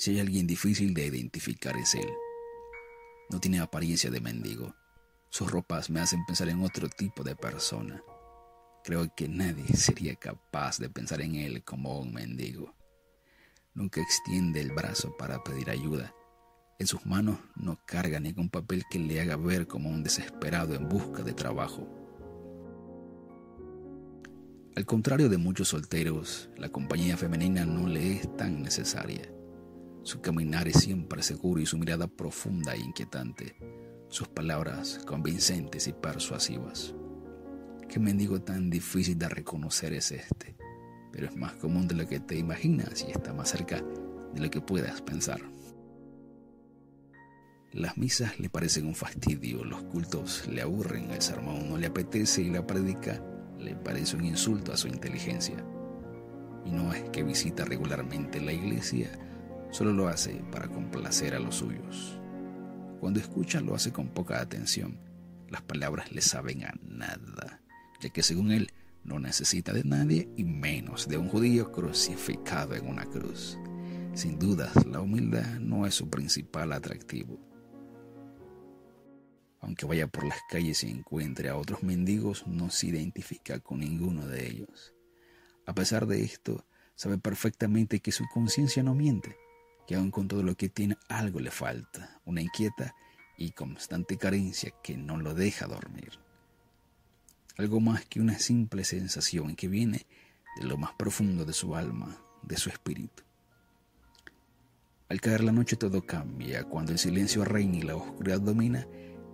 [0.00, 2.08] Si hay alguien difícil de identificar es él.
[3.28, 4.74] No tiene apariencia de mendigo.
[5.28, 8.02] Sus ropas me hacen pensar en otro tipo de persona.
[8.82, 12.74] Creo que nadie sería capaz de pensar en él como un mendigo.
[13.74, 16.14] Nunca extiende el brazo para pedir ayuda.
[16.78, 20.88] En sus manos no carga ningún papel que le haga ver como un desesperado en
[20.88, 21.86] busca de trabajo.
[24.76, 29.30] Al contrario de muchos solteros, la compañía femenina no le es tan necesaria.
[30.02, 33.54] Su caminar es siempre seguro y su mirada profunda e inquietante,
[34.08, 36.94] sus palabras convincentes y persuasivas.
[37.86, 40.56] Qué mendigo tan difícil de reconocer es este,
[41.12, 43.84] pero es más común de lo que te imaginas y está más cerca
[44.32, 45.40] de lo que puedas pensar.
[47.72, 52.42] Las misas le parecen un fastidio, los cultos le aburren, el sermón no le apetece
[52.42, 53.22] y la prédica
[53.58, 55.62] le parece un insulto a su inteligencia.
[56.64, 59.10] Y no es que visita regularmente la iglesia,
[59.70, 62.18] solo lo hace para complacer a los suyos.
[63.00, 64.98] Cuando escucha lo hace con poca atención,
[65.48, 67.60] las palabras le saben a nada
[68.00, 68.72] ya que según él
[69.04, 73.58] no necesita de nadie y menos de un judío crucificado en una cruz.
[74.14, 77.38] Sin dudas, la humildad no es su principal atractivo.
[79.60, 84.26] Aunque vaya por las calles y encuentre a otros mendigos, no se identifica con ninguno
[84.26, 84.94] de ellos.
[85.66, 89.36] A pesar de esto, sabe perfectamente que su conciencia no miente,
[89.90, 92.94] que aun con todo lo que tiene algo le falta, una inquieta
[93.36, 96.20] y constante carencia que no lo deja dormir
[97.60, 100.06] algo más que una simple sensación que viene
[100.58, 103.22] de lo más profundo de su alma, de su espíritu.
[105.10, 108.86] Al caer la noche todo cambia, cuando el silencio reina y la oscuridad domina,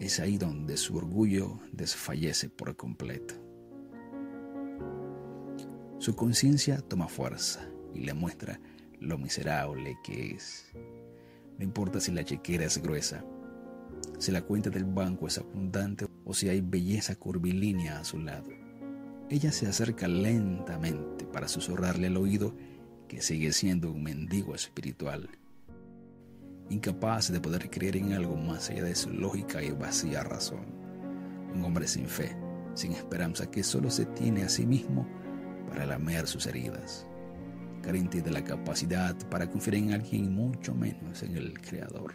[0.00, 3.34] es ahí donde su orgullo desfallece por completo.
[5.98, 8.58] Su conciencia toma fuerza y le muestra
[9.04, 10.72] lo miserable que es.
[11.58, 13.24] No importa si la chequera es gruesa,
[14.18, 18.48] si la cuenta del banco es abundante o si hay belleza curvilínea a su lado.
[19.30, 22.54] Ella se acerca lentamente para susurrarle al oído
[23.08, 25.28] que sigue siendo un mendigo espiritual,
[26.70, 30.64] incapaz de poder creer en algo más allá de su lógica y vacía razón.
[31.54, 32.36] Un hombre sin fe,
[32.74, 35.06] sin esperanza, que solo se tiene a sí mismo
[35.68, 37.06] para lamer sus heridas,
[37.84, 42.14] carente de la capacidad para confiar en alguien y mucho menos en el Creador.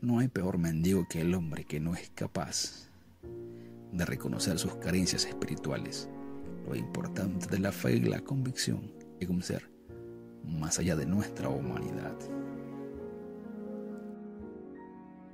[0.00, 2.90] No hay peor mendigo que el hombre que no es capaz
[3.92, 6.08] de reconocer sus carencias espirituales.
[6.66, 8.90] Lo importante de la fe y la convicción
[9.20, 9.70] es un ser
[10.42, 12.16] más allá de nuestra humanidad.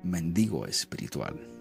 [0.03, 1.60] Mendigo espiritual.